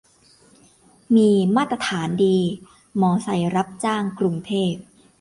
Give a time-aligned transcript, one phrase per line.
[1.15, 2.37] มีมาตรฐานดี
[3.01, 4.73] มอเตอร์ไซค์รับจ้างกรุงเทพ